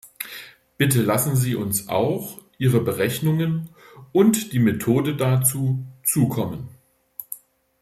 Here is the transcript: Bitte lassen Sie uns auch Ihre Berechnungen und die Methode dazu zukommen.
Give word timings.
Bitte 0.79 1.03
lassen 1.03 1.35
Sie 1.35 1.53
uns 1.53 1.87
auch 1.87 2.39
Ihre 2.57 2.79
Berechnungen 2.81 3.69
und 4.11 4.51
die 4.51 4.57
Methode 4.57 5.15
dazu 5.15 5.85
zukommen. 6.03 6.69